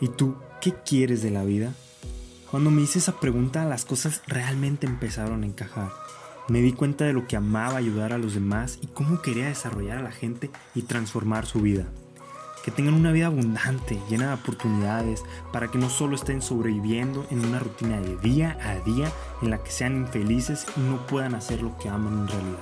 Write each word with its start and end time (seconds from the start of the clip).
¿Y 0.00 0.08
tú 0.08 0.34
qué 0.62 0.72
quieres 0.72 1.22
de 1.22 1.30
la 1.30 1.44
vida? 1.44 1.74
Cuando 2.50 2.70
me 2.70 2.80
hice 2.80 2.98
esa 2.98 3.20
pregunta 3.20 3.66
las 3.66 3.84
cosas 3.84 4.22
realmente 4.26 4.86
empezaron 4.86 5.42
a 5.42 5.46
encajar. 5.46 5.90
Me 6.48 6.62
di 6.62 6.72
cuenta 6.72 7.04
de 7.04 7.12
lo 7.12 7.28
que 7.28 7.36
amaba 7.36 7.76
ayudar 7.76 8.14
a 8.14 8.18
los 8.18 8.32
demás 8.32 8.78
y 8.80 8.86
cómo 8.86 9.20
quería 9.20 9.46
desarrollar 9.46 9.98
a 9.98 10.02
la 10.02 10.10
gente 10.10 10.50
y 10.74 10.82
transformar 10.82 11.44
su 11.44 11.60
vida. 11.60 11.84
Que 12.64 12.70
tengan 12.70 12.94
una 12.94 13.12
vida 13.12 13.26
abundante, 13.26 14.00
llena 14.08 14.28
de 14.28 14.34
oportunidades, 14.34 15.22
para 15.52 15.70
que 15.70 15.78
no 15.78 15.90
solo 15.90 16.16
estén 16.16 16.40
sobreviviendo 16.40 17.26
en 17.30 17.44
una 17.44 17.58
rutina 17.58 18.00
de 18.00 18.16
día 18.16 18.58
a 18.62 18.76
día 18.80 19.12
en 19.42 19.50
la 19.50 19.62
que 19.62 19.70
sean 19.70 19.96
infelices 19.96 20.66
y 20.76 20.80
no 20.80 21.06
puedan 21.06 21.34
hacer 21.34 21.62
lo 21.62 21.76
que 21.78 21.90
aman 21.90 22.20
en 22.20 22.28
realidad. 22.28 22.58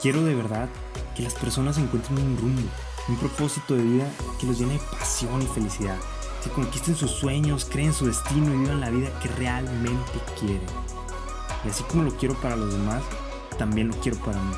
Quiero 0.00 0.24
de 0.24 0.34
verdad 0.34 0.68
que 1.16 1.22
las 1.22 1.34
personas 1.34 1.78
encuentren 1.78 2.18
un 2.18 2.36
rumbo, 2.36 2.68
un 3.08 3.16
propósito 3.16 3.74
de 3.74 3.82
vida 3.82 4.10
que 4.40 4.46
los 4.46 4.58
llene 4.58 4.74
de 4.74 4.80
pasión 4.98 5.42
y 5.42 5.46
felicidad, 5.46 5.98
que 6.42 6.50
conquisten 6.50 6.96
sus 6.96 7.10
sueños, 7.10 7.64
creen 7.64 7.92
su 7.92 8.06
destino 8.06 8.52
y 8.52 8.58
vivan 8.58 8.80
la 8.80 8.90
vida 8.90 9.10
que 9.20 9.28
realmente 9.28 10.20
quieren. 10.38 10.66
Y 11.64 11.68
así 11.68 11.84
como 11.84 12.02
lo 12.02 12.16
quiero 12.16 12.34
para 12.40 12.56
los 12.56 12.72
demás, 12.72 13.02
también 13.58 13.88
lo 13.88 13.94
quiero 13.94 14.18
para 14.18 14.40
mí. 14.42 14.54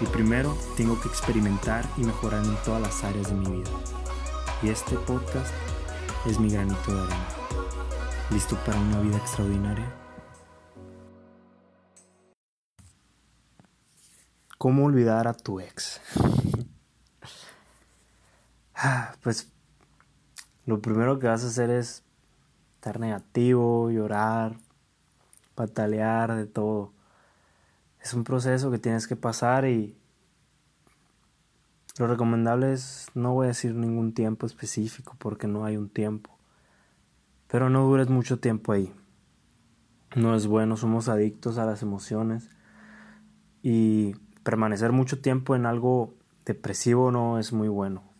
Y 0.00 0.06
primero 0.06 0.56
tengo 0.76 1.00
que 1.00 1.08
experimentar 1.08 1.84
y 1.96 2.04
mejorar 2.04 2.44
en 2.44 2.56
todas 2.64 2.82
las 2.82 3.02
áreas 3.04 3.28
de 3.28 3.34
mi 3.34 3.58
vida. 3.58 3.70
Y 4.62 4.68
este 4.68 4.96
podcast 4.96 5.52
es 6.26 6.38
mi 6.38 6.50
granito 6.50 6.94
de 6.94 7.00
arena. 7.00 7.28
¿Listo 8.30 8.56
para 8.64 8.78
una 8.78 9.00
vida 9.00 9.16
extraordinaria? 9.16 9.92
¿Cómo 14.58 14.84
olvidar 14.84 15.28
a 15.28 15.34
tu 15.34 15.60
ex? 15.60 16.00
Ah, 18.76 19.14
pues 19.22 19.53
lo 20.66 20.80
primero 20.80 21.18
que 21.18 21.26
vas 21.26 21.44
a 21.44 21.48
hacer 21.48 21.70
es 21.70 22.02
estar 22.76 22.98
negativo, 23.00 23.90
llorar, 23.90 24.56
patalear, 25.54 26.34
de 26.34 26.46
todo. 26.46 26.92
Es 28.00 28.14
un 28.14 28.24
proceso 28.24 28.70
que 28.70 28.78
tienes 28.78 29.06
que 29.06 29.16
pasar 29.16 29.66
y 29.66 29.96
lo 31.98 32.06
recomendable 32.06 32.72
es, 32.72 33.06
no 33.14 33.34
voy 33.34 33.44
a 33.44 33.48
decir 33.48 33.74
ningún 33.74 34.14
tiempo 34.14 34.46
específico 34.46 35.14
porque 35.18 35.46
no 35.46 35.64
hay 35.64 35.76
un 35.76 35.88
tiempo, 35.88 36.36
pero 37.46 37.70
no 37.70 37.84
dures 37.84 38.08
mucho 38.08 38.40
tiempo 38.40 38.72
ahí. 38.72 38.92
No 40.16 40.34
es 40.34 40.46
bueno, 40.46 40.76
somos 40.76 41.08
adictos 41.08 41.58
a 41.58 41.64
las 41.64 41.82
emociones 41.82 42.50
y 43.62 44.14
permanecer 44.42 44.92
mucho 44.92 45.20
tiempo 45.20 45.56
en 45.56 45.66
algo 45.66 46.14
depresivo 46.44 47.10
no 47.10 47.38
es 47.38 47.52
muy 47.52 47.68
bueno. 47.68 48.13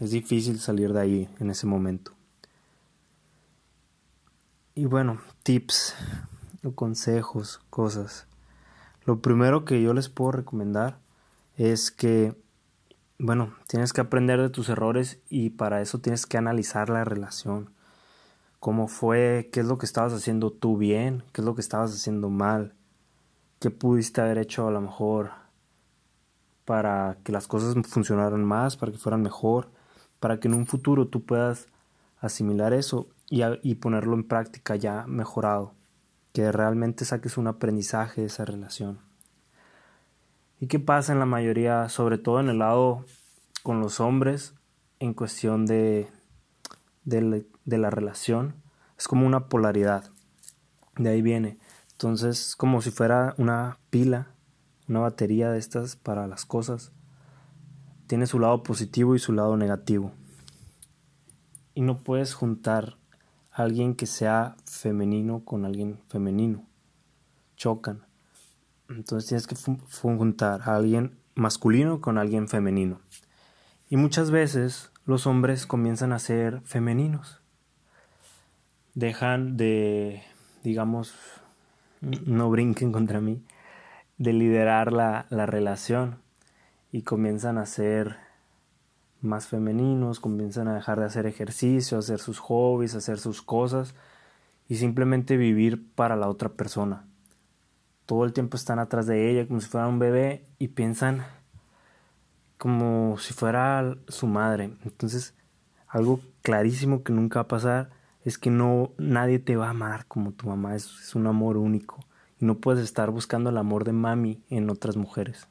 Es 0.00 0.10
difícil 0.10 0.58
salir 0.58 0.92
de 0.92 1.00
ahí 1.00 1.28
en 1.38 1.50
ese 1.50 1.66
momento. 1.66 2.12
Y 4.74 4.86
bueno, 4.86 5.20
tips 5.44 5.94
o 6.64 6.72
consejos, 6.72 7.60
cosas. 7.70 8.26
Lo 9.04 9.20
primero 9.20 9.64
que 9.64 9.80
yo 9.80 9.94
les 9.94 10.08
puedo 10.08 10.32
recomendar 10.32 10.98
es 11.56 11.92
que, 11.92 12.34
bueno, 13.20 13.54
tienes 13.68 13.92
que 13.92 14.00
aprender 14.00 14.40
de 14.40 14.50
tus 14.50 14.68
errores 14.68 15.20
y 15.28 15.50
para 15.50 15.80
eso 15.80 16.00
tienes 16.00 16.26
que 16.26 16.38
analizar 16.38 16.88
la 16.88 17.04
relación. 17.04 17.70
Cómo 18.58 18.88
fue, 18.88 19.48
qué 19.52 19.60
es 19.60 19.66
lo 19.66 19.78
que 19.78 19.86
estabas 19.86 20.12
haciendo 20.12 20.50
tú 20.50 20.76
bien, 20.76 21.22
qué 21.32 21.40
es 21.40 21.44
lo 21.44 21.54
que 21.54 21.60
estabas 21.60 21.94
haciendo 21.94 22.30
mal, 22.30 22.74
qué 23.60 23.70
pudiste 23.70 24.22
haber 24.22 24.38
hecho 24.38 24.66
a 24.66 24.72
lo 24.72 24.80
mejor 24.80 25.30
para 26.64 27.18
que 27.22 27.30
las 27.30 27.46
cosas 27.46 27.76
funcionaran 27.86 28.42
más, 28.42 28.76
para 28.76 28.90
que 28.90 28.98
fueran 28.98 29.22
mejor 29.22 29.73
para 30.24 30.40
que 30.40 30.48
en 30.48 30.54
un 30.54 30.64
futuro 30.64 31.08
tú 31.08 31.22
puedas 31.22 31.68
asimilar 32.18 32.72
eso 32.72 33.08
y, 33.28 33.74
ponerlo 33.74 34.14
en 34.14 34.24
práctica 34.24 34.74
ya 34.74 35.04
mejorado, 35.06 35.74
que 36.32 36.50
realmente 36.50 37.04
saques 37.04 37.36
un 37.36 37.46
aprendizaje 37.46 38.22
de 38.22 38.28
esa 38.28 38.46
relación. 38.46 39.00
¿Y 40.60 40.66
qué 40.66 40.80
pasa 40.80 41.12
en 41.12 41.18
la 41.18 41.26
mayoría, 41.26 41.90
sobre 41.90 42.16
todo 42.16 42.40
en 42.40 42.48
el 42.48 42.60
lado 42.60 43.04
con 43.62 43.80
los 43.80 44.00
hombres, 44.00 44.54
en 44.98 45.12
cuestión 45.12 45.66
de, 45.66 46.08
de, 47.04 47.44
la 47.66 47.90
relación? 47.90 48.54
Es 48.96 49.06
como 49.08 49.26
una 49.26 49.48
polaridad, 49.50 50.10
de 50.96 51.10
ahí 51.10 51.20
viene. 51.20 51.58
Entonces, 51.92 52.56
como 52.56 52.80
si 52.80 52.90
fuera 52.90 53.34
una 53.36 53.76
pila, 53.90 54.28
una 54.88 55.00
batería 55.00 55.50
de 55.50 55.58
estas 55.58 55.96
para 55.96 56.26
las 56.26 56.46
cosas 56.46 56.93
tiene 58.06 58.26
su 58.26 58.38
lado 58.38 58.62
positivo 58.62 59.14
y 59.14 59.18
su 59.18 59.32
lado 59.32 59.56
negativo. 59.56 60.12
Y 61.74 61.82
no 61.82 61.98
puedes 61.98 62.34
juntar 62.34 62.96
a 63.50 63.62
alguien 63.62 63.94
que 63.94 64.06
sea 64.06 64.56
femenino 64.64 65.44
con 65.44 65.64
alguien 65.64 66.00
femenino. 66.08 66.64
Chocan. 67.56 68.04
Entonces 68.88 69.28
tienes 69.28 69.46
que 69.46 69.56
juntar 69.56 70.62
a 70.62 70.76
alguien 70.76 71.16
masculino 71.34 72.00
con 72.00 72.18
alguien 72.18 72.48
femenino. 72.48 73.00
Y 73.88 73.96
muchas 73.96 74.30
veces 74.30 74.90
los 75.06 75.26
hombres 75.26 75.66
comienzan 75.66 76.12
a 76.12 76.18
ser 76.18 76.60
femeninos. 76.62 77.40
Dejan 78.94 79.56
de, 79.56 80.22
digamos, 80.62 81.14
no 82.00 82.50
brinquen 82.50 82.92
contra 82.92 83.20
mí, 83.20 83.42
de 84.18 84.32
liderar 84.32 84.92
la, 84.92 85.26
la 85.30 85.46
relación 85.46 86.23
y 86.94 87.02
comienzan 87.02 87.58
a 87.58 87.66
ser 87.66 88.18
más 89.20 89.48
femeninos, 89.48 90.20
comienzan 90.20 90.68
a 90.68 90.76
dejar 90.76 91.00
de 91.00 91.06
hacer 91.06 91.26
ejercicio, 91.26 91.98
hacer 91.98 92.20
sus 92.20 92.38
hobbies, 92.38 92.94
hacer 92.94 93.18
sus 93.18 93.42
cosas 93.42 93.96
y 94.68 94.76
simplemente 94.76 95.36
vivir 95.36 95.92
para 95.96 96.14
la 96.14 96.28
otra 96.28 96.50
persona. 96.50 97.04
Todo 98.06 98.24
el 98.24 98.32
tiempo 98.32 98.56
están 98.56 98.78
atrás 98.78 99.08
de 99.08 99.28
ella 99.28 99.48
como 99.48 99.60
si 99.60 99.68
fuera 99.68 99.88
un 99.88 99.98
bebé 99.98 100.46
y 100.60 100.68
piensan 100.68 101.26
como 102.58 103.18
si 103.18 103.34
fuera 103.34 103.96
su 104.06 104.28
madre. 104.28 104.70
Entonces, 104.84 105.34
algo 105.88 106.20
clarísimo 106.42 107.02
que 107.02 107.12
nunca 107.12 107.40
va 107.40 107.42
a 107.42 107.48
pasar 107.48 107.90
es 108.22 108.38
que 108.38 108.50
no 108.50 108.92
nadie 108.98 109.40
te 109.40 109.56
va 109.56 109.66
a 109.66 109.70
amar 109.70 110.06
como 110.06 110.30
tu 110.30 110.46
mamá, 110.46 110.76
es, 110.76 110.84
es 111.02 111.16
un 111.16 111.26
amor 111.26 111.56
único 111.56 111.98
y 112.38 112.44
no 112.44 112.58
puedes 112.58 112.84
estar 112.84 113.10
buscando 113.10 113.50
el 113.50 113.58
amor 113.58 113.82
de 113.82 113.92
mami 113.92 114.44
en 114.48 114.70
otras 114.70 114.96
mujeres 114.96 115.48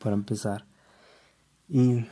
para 0.00 0.16
empezar. 0.16 0.66
Y 1.68 2.06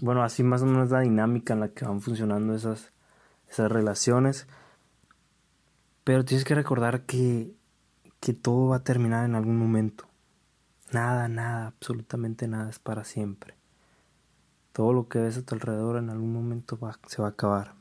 bueno, 0.00 0.22
así 0.22 0.42
más 0.42 0.62
o 0.62 0.66
menos 0.66 0.90
la 0.90 1.00
dinámica 1.00 1.54
en 1.54 1.60
la 1.60 1.68
que 1.70 1.84
van 1.84 2.00
funcionando 2.00 2.54
esas, 2.54 2.92
esas 3.50 3.70
relaciones. 3.72 4.46
Pero 6.04 6.24
tienes 6.24 6.44
que 6.44 6.54
recordar 6.54 7.02
que, 7.02 7.52
que 8.20 8.32
todo 8.32 8.68
va 8.68 8.76
a 8.76 8.84
terminar 8.84 9.24
en 9.24 9.34
algún 9.34 9.58
momento. 9.58 10.06
Nada, 10.92 11.28
nada, 11.28 11.66
absolutamente 11.66 12.46
nada 12.46 12.70
es 12.70 12.78
para 12.78 13.02
siempre. 13.02 13.54
Todo 14.72 14.92
lo 14.92 15.08
que 15.08 15.18
ves 15.18 15.38
a 15.38 15.42
tu 15.42 15.54
alrededor 15.54 15.96
en 15.96 16.10
algún 16.10 16.32
momento 16.32 16.78
va, 16.78 16.98
se 17.08 17.20
va 17.20 17.28
a 17.28 17.30
acabar. 17.32 17.74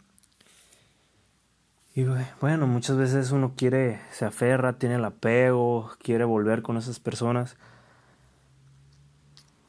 Y 1.94 2.06
bueno, 2.42 2.68
muchas 2.68 2.98
veces 2.98 3.32
uno 3.32 3.54
quiere, 3.56 4.02
se 4.12 4.26
aferra, 4.26 4.80
tiene 4.80 4.96
el 4.96 5.06
apego, 5.06 5.92
quiere 6.02 6.26
volver 6.26 6.62
con 6.62 6.78
esas 6.78 7.00
personas 7.00 7.58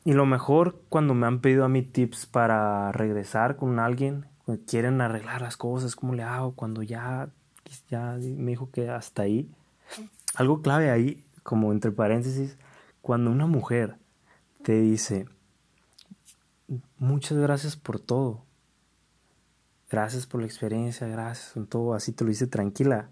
y 0.06 0.12
lo 0.12 0.24
mejor 0.24 0.80
cuando 0.88 1.14
me 1.14 1.26
han 1.26 1.40
pedido 1.40 1.64
a 1.64 1.68
mí 1.68 1.82
tips 1.82 2.26
para 2.26 2.92
regresar 2.92 3.56
con 3.56 3.80
alguien, 3.80 4.24
quieren 4.64 5.00
arreglar 5.00 5.42
las 5.42 5.56
cosas, 5.56 5.96
¿cómo 5.96 6.14
le 6.14 6.22
hago? 6.22 6.54
Cuando 6.54 6.84
ya, 6.84 7.30
ya 7.90 8.16
me 8.20 8.52
dijo 8.52 8.70
que 8.70 8.88
hasta 8.88 9.22
ahí. 9.22 9.50
Algo 10.36 10.62
clave 10.62 10.92
ahí, 10.92 11.26
como 11.42 11.72
entre 11.72 11.90
paréntesis, 11.90 12.56
cuando 13.02 13.32
una 13.32 13.46
mujer 13.46 13.96
te 14.62 14.80
dice, 14.80 15.26
muchas 16.98 17.36
gracias 17.38 17.74
por 17.74 17.98
todo, 17.98 18.44
gracias 19.90 20.24
por 20.24 20.40
la 20.40 20.46
experiencia, 20.46 21.08
gracias 21.08 21.56
en 21.56 21.66
todo, 21.66 21.94
así 21.94 22.12
te 22.12 22.22
lo 22.22 22.30
dice 22.30 22.46
tranquila, 22.46 23.08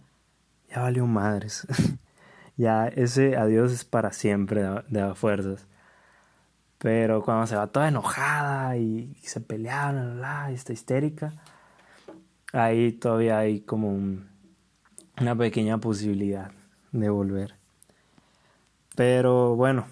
ya 0.68 0.82
valió 0.82 1.08
madres. 1.08 1.66
ya 2.56 2.86
ese 2.86 3.36
adiós 3.36 3.72
es 3.72 3.84
para 3.84 4.12
siempre 4.12 4.62
de 4.86 5.12
fuerzas. 5.16 5.66
Pero 6.84 7.22
cuando 7.22 7.46
se 7.46 7.56
va 7.56 7.66
toda 7.68 7.88
enojada 7.88 8.76
y, 8.76 9.16
se 9.22 9.40
pelean, 9.40 10.20
la, 10.20 10.50
y 10.50 10.54
está 10.54 10.74
histérica, 10.74 11.32
ahí 12.52 12.92
todavía 12.92 13.38
hay 13.38 13.62
como 13.62 13.88
una 15.18 15.34
pequeña 15.34 15.78
posibilidad 15.78 16.52
de 16.92 17.08
volver. 17.08 17.54
Pero 18.96 19.56
bueno, 19.56 19.86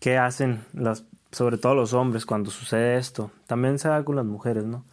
¿qué 0.00 0.16
hacen 0.16 0.64
sobre 1.32 1.58
todo 1.58 1.74
los 1.74 1.92
hombres 1.92 2.24
cuando 2.24 2.50
sucede 2.50 2.96
esto? 2.96 3.30
También 3.46 3.78
se 3.78 3.88
da 3.88 4.02
con 4.02 4.16
las 4.16 4.24
mujeres, 4.24 4.64
¿no? 4.64 4.86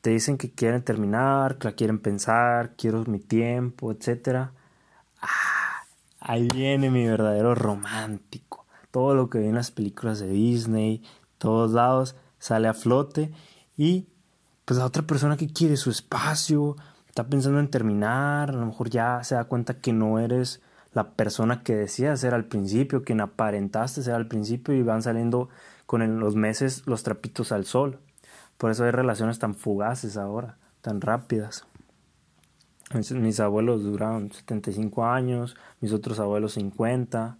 Te 0.00 0.10
dicen 0.10 0.38
que 0.38 0.50
quieren 0.50 0.82
terminar, 0.82 1.56
que 1.56 1.68
la 1.68 1.74
quieren 1.76 2.00
pensar, 2.00 2.74
quiero 2.76 3.04
mi 3.04 3.20
tiempo, 3.20 3.92
etc. 3.92 4.50
Ah, 5.22 5.84
ahí 6.18 6.48
viene 6.52 6.90
mi 6.90 7.06
verdadero 7.06 7.54
romántico 7.54 8.48
todo 8.90 9.14
lo 9.14 9.28
que 9.30 9.38
ve 9.38 9.48
en 9.48 9.54
las 9.54 9.70
películas 9.70 10.18
de 10.18 10.28
Disney, 10.28 11.02
todos 11.38 11.72
lados, 11.72 12.16
sale 12.38 12.68
a 12.68 12.74
flote 12.74 13.32
y 13.76 14.08
pues 14.64 14.78
la 14.78 14.86
otra 14.86 15.02
persona 15.02 15.36
que 15.36 15.52
quiere 15.52 15.76
su 15.76 15.90
espacio, 15.90 16.76
está 17.08 17.26
pensando 17.26 17.58
en 17.58 17.70
terminar, 17.70 18.50
a 18.50 18.54
lo 18.54 18.66
mejor 18.66 18.90
ya 18.90 19.24
se 19.24 19.34
da 19.34 19.44
cuenta 19.44 19.80
que 19.80 19.92
no 19.92 20.18
eres 20.18 20.60
la 20.92 21.12
persona 21.12 21.62
que 21.62 21.74
decías 21.74 22.20
ser 22.20 22.34
al 22.34 22.46
principio, 22.46 23.02
quien 23.02 23.20
aparentaste 23.20 24.02
ser 24.02 24.14
al 24.14 24.28
principio 24.28 24.74
y 24.74 24.82
van 24.82 25.02
saliendo 25.02 25.48
con 25.86 26.20
los 26.20 26.34
meses 26.34 26.86
los 26.86 27.02
trapitos 27.02 27.52
al 27.52 27.64
sol. 27.64 28.00
Por 28.56 28.70
eso 28.70 28.84
hay 28.84 28.90
relaciones 28.90 29.38
tan 29.38 29.54
fugaces 29.54 30.16
ahora, 30.16 30.58
tan 30.80 31.00
rápidas. 31.00 31.64
Mis 32.92 33.40
abuelos 33.40 33.82
duraron 33.82 34.32
75 34.32 35.04
años, 35.04 35.56
mis 35.80 35.92
otros 35.92 36.18
abuelos 36.18 36.54
50 36.54 37.38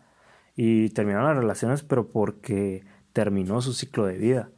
y 0.60 0.90
terminaron 0.90 1.28
las 1.28 1.36
relaciones 1.36 1.84
pero 1.84 2.08
porque 2.08 2.84
terminó 3.12 3.62
su 3.62 3.72
ciclo 3.72 4.06
de 4.06 4.18
vida, 4.18 4.50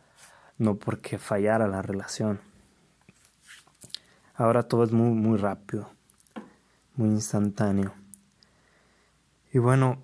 no 0.56 0.76
porque 0.76 1.19
fallara 1.19 1.69
la 1.69 1.82
relación. 1.82 2.41
Ahora 4.35 4.62
todo 4.62 4.82
es 4.82 4.93
muy, 4.93 5.11
muy 5.11 5.37
rápido, 5.37 5.91
muy 6.94 7.11
instantáneo. 7.11 7.93
Y 9.52 9.58
bueno, 9.58 9.99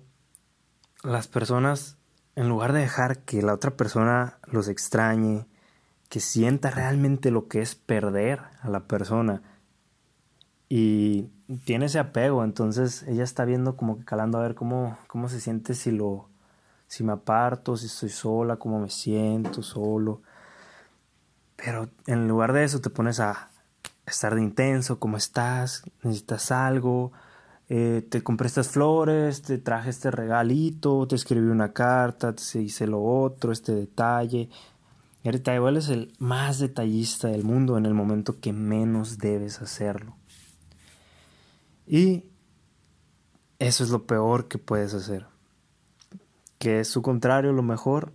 las 1.01 1.27
personas, 1.27 1.97
en 2.35 2.47
lugar 2.47 2.73
de 2.73 2.81
dejar 2.81 3.23
que 3.23 3.41
la 3.41 3.55
otra 3.55 3.71
persona 3.71 4.37
los 4.45 4.67
extrañe, 4.67 5.47
que 6.09 6.19
sienta 6.19 6.69
realmente 6.69 7.31
lo 7.31 7.47
que 7.47 7.61
es 7.61 7.73
perder 7.73 8.41
a 8.61 8.69
la 8.69 8.81
persona 8.81 9.41
y 10.69 11.31
tiene 11.65 11.85
ese 11.85 11.99
apego, 11.99 12.43
entonces 12.43 13.03
ella 13.03 13.23
está 13.23 13.45
viendo 13.45 13.77
como 13.77 13.97
que 13.97 14.05
calando 14.05 14.37
a 14.37 14.41
ver 14.41 14.55
cómo, 14.55 14.97
cómo 15.07 15.29
se 15.29 15.39
siente 15.39 15.73
si 15.73 15.91
lo 15.91 16.27
si 16.87 17.03
me 17.03 17.13
aparto, 17.13 17.77
si 17.77 17.87
estoy 17.87 18.09
sola, 18.09 18.57
cómo 18.57 18.79
me 18.79 18.89
siento 18.89 19.61
solo. 19.61 20.21
Pero 21.55 21.89
en 22.05 22.27
lugar 22.27 22.53
de 22.53 22.63
eso 22.63 22.81
te 22.81 22.89
pones 22.89 23.19
a 23.19 23.49
estar 24.05 24.35
de 24.35 24.41
intenso, 24.41 24.99
cómo 24.99 25.17
estás, 25.17 25.83
necesitas 26.03 26.51
algo, 26.51 27.11
eh, 27.69 28.05
te 28.09 28.23
compré 28.23 28.47
estas 28.47 28.69
flores, 28.69 29.41
te 29.41 29.57
traje 29.57 29.89
este 29.89 30.11
regalito, 30.11 31.07
te 31.07 31.15
escribí 31.15 31.47
una 31.47 31.73
carta, 31.73 32.33
te 32.33 32.61
hice 32.61 32.87
lo 32.87 33.03
otro, 33.03 33.51
este 33.51 33.73
detalle. 33.73 34.49
Y 35.23 35.27
ahorita 35.27 35.53
igual 35.55 35.77
es 35.77 35.89
el 35.89 36.13
más 36.19 36.59
detallista 36.59 37.27
del 37.27 37.43
mundo 37.43 37.77
en 37.77 37.85
el 37.85 37.93
momento 37.93 38.39
que 38.39 38.53
menos 38.53 39.17
debes 39.17 39.61
hacerlo. 39.61 40.16
Y 41.87 42.25
eso 43.59 43.83
es 43.83 43.89
lo 43.89 44.05
peor 44.05 44.49
que 44.49 44.57
puedes 44.57 44.93
hacer. 44.93 45.25
Que 46.59 46.81
es 46.81 46.89
su 46.89 47.01
contrario, 47.01 47.53
lo 47.53 47.63
mejor, 47.63 48.11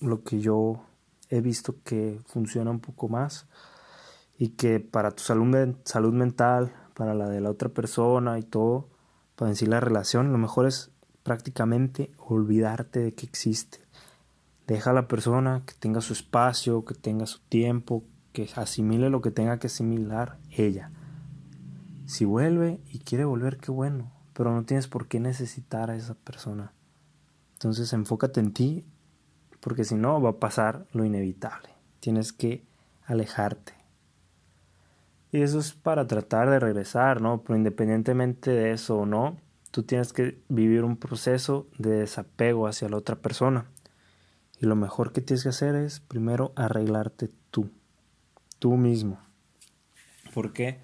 lo 0.00 0.22
que 0.22 0.40
yo 0.40 0.84
he 1.30 1.40
visto 1.40 1.76
que 1.82 2.20
funciona 2.26 2.70
un 2.70 2.80
poco 2.80 3.08
más 3.08 3.46
y 4.38 4.50
que 4.50 4.80
para 4.80 5.12
tu 5.12 5.22
salud, 5.22 5.46
mental, 6.12 6.72
para 6.94 7.14
la 7.14 7.28
de 7.28 7.40
la 7.40 7.50
otra 7.50 7.70
persona 7.70 8.38
y 8.38 8.42
todo, 8.42 8.88
para 9.34 9.50
decir 9.50 9.68
la 9.68 9.80
relación, 9.80 10.30
lo 10.30 10.38
mejor 10.38 10.66
es 10.66 10.90
prácticamente 11.22 12.12
olvidarte 12.18 13.00
de 13.00 13.14
que 13.14 13.26
existe. 13.26 13.80
Deja 14.66 14.90
a 14.90 14.94
la 14.94 15.08
persona 15.08 15.62
que 15.64 15.74
tenga 15.74 16.00
su 16.00 16.12
espacio, 16.12 16.84
que 16.84 16.94
tenga 16.94 17.26
su 17.26 17.40
tiempo, 17.40 18.04
que 18.32 18.50
asimile 18.56 19.08
lo 19.08 19.22
que 19.22 19.30
tenga 19.30 19.58
que 19.58 19.68
asimilar 19.68 20.38
ella. 20.50 20.90
Si 22.06 22.24
vuelve 22.24 22.80
y 22.92 23.00
quiere 23.00 23.24
volver, 23.24 23.58
qué 23.58 23.72
bueno, 23.72 24.12
pero 24.32 24.52
no 24.52 24.64
tienes 24.64 24.86
por 24.86 25.08
qué 25.08 25.18
necesitar 25.18 25.90
a 25.90 25.96
esa 25.96 26.14
persona. 26.14 26.72
Entonces 27.54 27.92
enfócate 27.92 28.38
en 28.38 28.52
ti, 28.52 28.84
porque 29.60 29.84
si 29.84 29.96
no 29.96 30.20
va 30.22 30.30
a 30.30 30.38
pasar 30.38 30.86
lo 30.92 31.04
inevitable. 31.04 31.68
Tienes 32.00 32.32
que 32.32 32.64
alejarte. 33.06 33.74
Y 35.32 35.42
eso 35.42 35.58
es 35.58 35.72
para 35.72 36.06
tratar 36.06 36.48
de 36.48 36.60
regresar, 36.60 37.20
¿no? 37.20 37.42
Pero 37.42 37.56
independientemente 37.56 38.52
de 38.52 38.70
eso 38.70 38.98
o 38.98 39.06
no, 39.06 39.38
tú 39.72 39.82
tienes 39.82 40.12
que 40.12 40.40
vivir 40.48 40.84
un 40.84 40.96
proceso 40.96 41.66
de 41.78 41.90
desapego 41.90 42.68
hacia 42.68 42.88
la 42.88 42.98
otra 42.98 43.16
persona. 43.16 43.66
Y 44.60 44.66
lo 44.66 44.76
mejor 44.76 45.12
que 45.12 45.20
tienes 45.20 45.42
que 45.42 45.48
hacer 45.48 45.74
es 45.74 46.00
primero 46.00 46.52
arreglarte 46.54 47.30
tú, 47.50 47.68
tú 48.58 48.76
mismo. 48.76 49.18
¿Por 50.32 50.52
qué? 50.52 50.78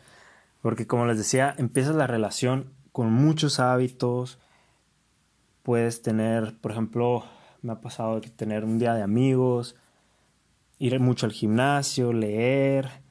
Porque 0.62 0.87
como 0.87 1.05
les 1.05 1.19
decía, 1.19 1.55
empiezas 1.59 1.94
la 1.94 2.06
relación 2.06 2.73
con 2.93 3.12
muchos 3.12 3.61
hábitos. 3.61 4.38
Puedes 5.62 6.03
tener, 6.03 6.56
por 6.61 6.70
ejemplo, 6.73 7.25
me 7.61 7.73
ha 7.73 7.81
pasado 7.81 8.20
tener 8.20 8.64
un 8.64 8.79
día 8.79 8.94
de 8.94 9.03
amigos, 9.03 9.76
ir 10.79 10.99
mucho 11.00 11.26
al 11.26 11.32
gimnasio, 11.32 12.12
leer, 12.12 13.03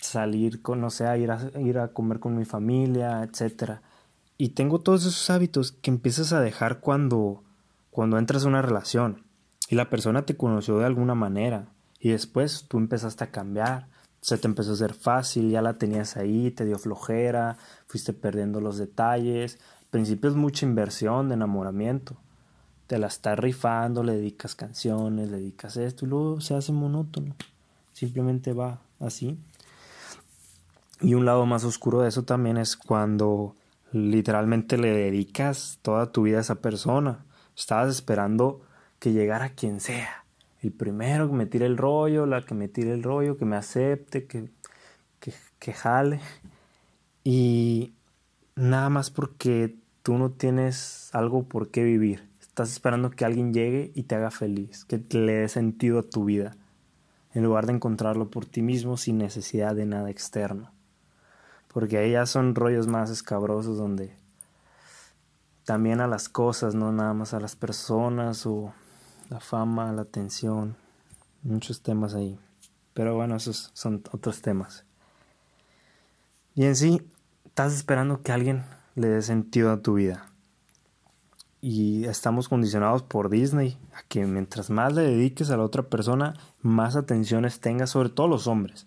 salir 0.00 0.62
con, 0.62 0.80
no 0.80 0.90
sé, 0.90 1.18
ir 1.18 1.30
a, 1.30 1.50
ir 1.60 1.78
a 1.78 1.88
comer 1.88 2.20
con 2.20 2.36
mi 2.36 2.44
familia, 2.44 3.22
etc. 3.22 3.80
Y 4.38 4.50
tengo 4.50 4.80
todos 4.80 5.02
esos 5.02 5.30
hábitos 5.30 5.72
que 5.72 5.90
empiezas 5.90 6.32
a 6.32 6.40
dejar 6.40 6.80
cuando, 6.80 7.42
cuando 7.90 8.18
entras 8.18 8.44
a 8.44 8.48
una 8.48 8.62
relación 8.62 9.24
y 9.68 9.76
la 9.76 9.88
persona 9.88 10.26
te 10.26 10.36
conoció 10.36 10.78
de 10.78 10.86
alguna 10.86 11.14
manera 11.14 11.68
y 11.98 12.10
después 12.10 12.66
tú 12.68 12.78
empezaste 12.78 13.24
a 13.24 13.30
cambiar, 13.30 13.88
se 14.22 14.38
te 14.38 14.46
empezó 14.46 14.70
a 14.70 14.74
hacer 14.74 14.94
fácil, 14.94 15.50
ya 15.50 15.60
la 15.62 15.78
tenías 15.78 16.16
ahí, 16.16 16.52
te 16.52 16.64
dio 16.64 16.78
flojera, 16.78 17.58
fuiste 17.88 18.12
perdiendo 18.12 18.60
los 18.60 18.78
detalles. 18.78 19.58
Al 19.80 19.88
principio 19.90 20.30
es 20.30 20.36
mucha 20.36 20.64
inversión 20.64 21.28
de 21.28 21.34
enamoramiento. 21.34 22.16
Te 22.86 22.98
la 22.98 23.08
estás 23.08 23.36
rifando, 23.36 24.04
le 24.04 24.14
dedicas 24.14 24.54
canciones, 24.54 25.28
le 25.28 25.38
dedicas 25.38 25.76
esto 25.76 26.06
y 26.06 26.08
luego 26.08 26.40
se 26.40 26.54
hace 26.54 26.70
monótono. 26.70 27.34
Simplemente 27.92 28.52
va 28.52 28.80
así. 29.00 29.36
Y 31.00 31.14
un 31.14 31.24
lado 31.24 31.44
más 31.44 31.64
oscuro 31.64 32.02
de 32.02 32.08
eso 32.08 32.22
también 32.22 32.58
es 32.58 32.76
cuando 32.76 33.56
literalmente 33.90 34.78
le 34.78 34.92
dedicas 34.92 35.80
toda 35.82 36.12
tu 36.12 36.22
vida 36.22 36.38
a 36.38 36.42
esa 36.42 36.60
persona. 36.60 37.24
Estabas 37.56 37.90
esperando 37.90 38.60
que 39.00 39.12
llegara 39.12 39.50
quien 39.50 39.80
sea. 39.80 40.21
El 40.62 40.72
primero 40.72 41.28
que 41.28 41.34
me 41.34 41.46
tire 41.46 41.66
el 41.66 41.76
rollo, 41.76 42.24
la 42.24 42.42
que 42.42 42.54
me 42.54 42.68
tire 42.68 42.92
el 42.92 43.02
rollo, 43.02 43.36
que 43.36 43.44
me 43.44 43.56
acepte, 43.56 44.26
que, 44.26 44.48
que, 45.20 45.34
que 45.58 45.72
jale. 45.72 46.20
Y 47.24 47.94
nada 48.54 48.88
más 48.88 49.10
porque 49.10 49.76
tú 50.02 50.18
no 50.18 50.30
tienes 50.30 51.10
algo 51.12 51.44
por 51.44 51.70
qué 51.70 51.84
vivir. 51.84 52.28
Estás 52.40 52.70
esperando 52.70 53.10
que 53.10 53.24
alguien 53.24 53.52
llegue 53.52 53.92
y 53.94 54.04
te 54.04 54.14
haga 54.14 54.30
feliz, 54.30 54.84
que 54.84 55.02
le 55.10 55.32
dé 55.32 55.48
sentido 55.48 55.98
a 55.98 56.02
tu 56.02 56.24
vida, 56.24 56.56
en 57.34 57.42
lugar 57.42 57.66
de 57.66 57.72
encontrarlo 57.72 58.30
por 58.30 58.46
ti 58.46 58.62
mismo 58.62 58.96
sin 58.96 59.18
necesidad 59.18 59.74
de 59.74 59.86
nada 59.86 60.10
externo 60.10 60.70
porque 61.72 61.98
ahí 61.98 62.12
ya 62.12 62.26
son 62.26 62.54
rollos 62.54 62.86
más 62.86 63.10
escabrosos 63.10 63.78
donde 63.78 64.14
también 65.64 66.00
a 66.00 66.06
las 66.06 66.28
cosas, 66.28 66.74
no 66.74 66.92
nada 66.92 67.14
más 67.14 67.34
a 67.34 67.40
las 67.40 67.56
personas 67.56 68.46
o 68.46 68.74
la 69.32 69.40
fama, 69.40 69.92
la 69.92 70.02
atención, 70.02 70.76
muchos 71.42 71.80
temas 71.80 72.14
ahí. 72.14 72.38
Pero 72.92 73.14
bueno, 73.14 73.36
esos 73.36 73.70
son 73.72 74.02
otros 74.12 74.42
temas. 74.42 74.84
Y 76.54 76.64
en 76.64 76.76
sí, 76.76 77.00
estás 77.46 77.72
esperando 77.72 78.22
que 78.22 78.32
alguien 78.32 78.64
le 78.94 79.08
dé 79.08 79.22
sentido 79.22 79.72
a 79.72 79.80
tu 79.80 79.94
vida. 79.94 80.28
Y 81.62 82.04
estamos 82.04 82.48
condicionados 82.48 83.02
por 83.02 83.30
Disney 83.30 83.78
a 83.94 84.02
que 84.02 84.26
mientras 84.26 84.68
más 84.68 84.92
le 84.92 85.02
dediques 85.02 85.50
a 85.50 85.56
la 85.56 85.62
otra 85.62 85.84
persona, 85.84 86.34
más 86.60 86.96
atenciones 86.96 87.60
tengas, 87.60 87.90
sobre 87.90 88.10
todo 88.10 88.28
los 88.28 88.46
hombres 88.46 88.86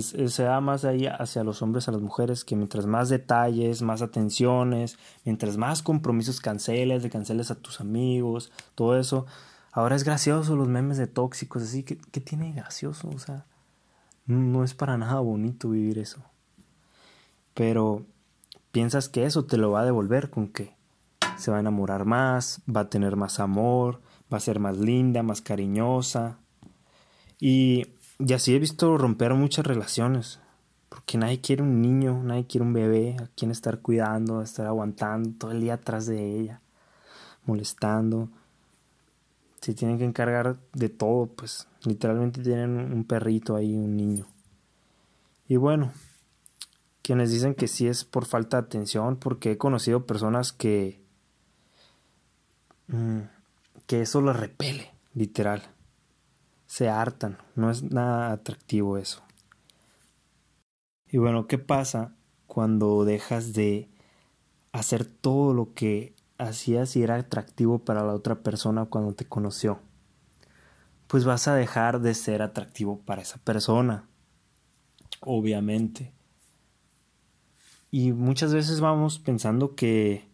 se 0.00 0.42
da 0.42 0.60
más 0.60 0.84
ahí 0.84 1.06
hacia 1.06 1.44
los 1.44 1.62
hombres, 1.62 1.88
a 1.88 1.92
las 1.92 2.00
mujeres, 2.00 2.44
que 2.44 2.56
mientras 2.56 2.86
más 2.86 3.08
detalles, 3.08 3.82
más 3.82 4.02
atenciones, 4.02 4.98
mientras 5.24 5.56
más 5.56 5.82
compromisos 5.82 6.40
canceles, 6.40 7.02
de 7.02 7.10
canceles 7.10 7.50
a 7.50 7.54
tus 7.54 7.80
amigos, 7.80 8.50
todo 8.74 8.98
eso. 8.98 9.26
Ahora 9.74 9.96
es 9.96 10.04
gracioso 10.04 10.56
los 10.56 10.68
memes 10.68 10.96
de 10.96 11.06
tóxicos, 11.06 11.62
así 11.62 11.82
que, 11.82 11.98
¿qué 11.98 12.20
tiene 12.20 12.52
gracioso? 12.52 13.10
O 13.14 13.18
sea, 13.18 13.44
no 14.24 14.64
es 14.64 14.72
para 14.72 14.96
nada 14.96 15.20
bonito 15.20 15.68
vivir 15.68 15.98
eso. 15.98 16.24
Pero 17.52 18.06
piensas 18.72 19.08
que 19.08 19.26
eso 19.26 19.44
te 19.44 19.58
lo 19.58 19.72
va 19.72 19.80
a 19.80 19.84
devolver 19.84 20.30
con 20.30 20.48
que 20.48 20.74
se 21.36 21.50
va 21.50 21.58
a 21.58 21.60
enamorar 21.60 22.06
más, 22.06 22.62
va 22.74 22.82
a 22.82 22.88
tener 22.88 23.16
más 23.16 23.40
amor, 23.40 24.00
va 24.32 24.38
a 24.38 24.40
ser 24.40 24.60
más 24.60 24.78
linda, 24.78 25.22
más 25.22 25.42
cariñosa. 25.42 26.38
Y 27.38 27.94
y 28.18 28.32
así 28.32 28.54
he 28.54 28.58
visto 28.58 28.96
romper 28.96 29.34
muchas 29.34 29.66
relaciones. 29.66 30.40
Porque 30.88 31.18
nadie 31.18 31.40
quiere 31.40 31.62
un 31.62 31.82
niño, 31.82 32.22
nadie 32.22 32.46
quiere 32.46 32.64
un 32.64 32.72
bebé 32.72 33.16
a 33.20 33.26
quien 33.34 33.50
estar 33.50 33.80
cuidando, 33.80 34.42
estar 34.42 34.66
aguantando 34.66 35.30
todo 35.38 35.50
el 35.50 35.60
día 35.60 35.74
atrás 35.74 36.06
de 36.06 36.38
ella, 36.38 36.60
molestando. 37.44 38.28
Se 39.64 39.72
tienen 39.72 39.96
que 39.96 40.04
encargar 40.04 40.58
de 40.74 40.90
todo, 40.90 41.26
pues 41.26 41.68
literalmente 41.86 42.42
tienen 42.42 42.92
un 42.92 43.04
perrito 43.04 43.56
ahí, 43.56 43.74
un 43.74 43.96
niño. 43.96 44.26
Y 45.48 45.56
bueno, 45.56 45.90
quienes 47.00 47.30
dicen 47.30 47.54
que 47.54 47.66
sí 47.66 47.86
es 47.86 48.04
por 48.04 48.26
falta 48.26 48.58
de 48.58 48.66
atención, 48.66 49.16
porque 49.16 49.52
he 49.52 49.56
conocido 49.56 50.04
personas 50.04 50.52
que, 50.52 51.00
mm, 52.88 53.20
que 53.86 54.02
eso 54.02 54.20
lo 54.20 54.34
repele, 54.34 54.92
literal 55.14 55.62
se 56.66 56.90
hartan. 56.90 57.38
No 57.54 57.70
es 57.70 57.82
nada 57.82 58.32
atractivo 58.32 58.98
eso. 58.98 59.22
Y 61.06 61.16
bueno, 61.16 61.46
¿qué 61.46 61.56
pasa 61.56 62.14
cuando 62.46 63.06
dejas 63.06 63.54
de 63.54 63.88
hacer 64.72 65.06
todo 65.06 65.54
lo 65.54 65.72
que 65.72 66.13
hacías 66.38 66.96
y 66.96 67.02
era 67.02 67.16
atractivo 67.16 67.80
para 67.80 68.04
la 68.04 68.14
otra 68.14 68.42
persona 68.42 68.86
cuando 68.86 69.14
te 69.14 69.26
conoció? 69.26 69.80
Pues 71.06 71.24
vas 71.24 71.48
a 71.48 71.54
dejar 71.54 72.00
de 72.00 72.14
ser 72.14 72.42
atractivo 72.42 73.00
para 73.00 73.22
esa 73.22 73.38
persona. 73.38 74.08
Obviamente. 75.20 76.12
Y 77.90 78.12
muchas 78.12 78.52
veces 78.52 78.80
vamos 78.80 79.18
pensando 79.18 79.74
que 79.74 80.28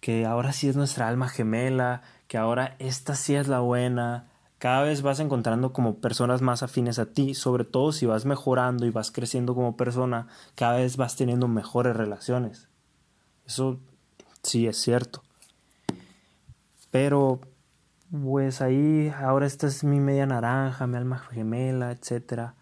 que 0.00 0.24
ahora 0.24 0.52
sí 0.52 0.68
es 0.68 0.76
nuestra 0.76 1.08
alma 1.08 1.28
gemela, 1.28 2.02
que 2.26 2.38
ahora 2.38 2.74
esta 2.78 3.14
sí 3.14 3.34
es 3.34 3.48
la 3.48 3.60
buena. 3.60 4.28
Cada 4.58 4.82
vez 4.82 5.02
vas 5.02 5.20
encontrando 5.20 5.72
como 5.72 6.00
personas 6.00 6.42
más 6.42 6.62
afines 6.62 6.98
a 6.98 7.06
ti, 7.06 7.34
sobre 7.34 7.64
todo 7.64 7.92
si 7.92 8.06
vas 8.06 8.24
mejorando 8.24 8.86
y 8.86 8.90
vas 8.90 9.10
creciendo 9.10 9.54
como 9.54 9.76
persona, 9.76 10.26
cada 10.54 10.76
vez 10.76 10.96
vas 10.96 11.16
teniendo 11.16 11.48
mejores 11.48 11.96
relaciones. 11.96 12.68
Eso 13.46 13.80
sí 14.42 14.66
es 14.66 14.76
cierto. 14.76 15.22
Pero, 16.90 17.40
pues 18.10 18.60
ahí, 18.60 19.12
ahora 19.16 19.46
esta 19.46 19.66
es 19.66 19.84
mi 19.84 20.00
media 20.00 20.26
naranja, 20.26 20.86
mi 20.86 20.96
alma 20.96 21.18
gemela, 21.18 21.92
etc. 21.92 22.52